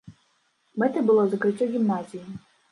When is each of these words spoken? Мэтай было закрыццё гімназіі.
Мэтай 0.85 1.05
было 1.11 1.27
закрыццё 1.35 1.71
гімназіі. 1.77 2.27